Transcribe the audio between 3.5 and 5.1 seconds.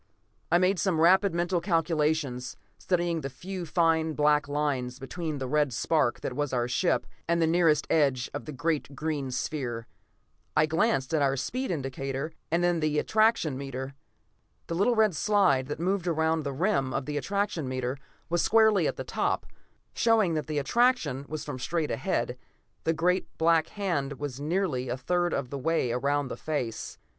fine black lines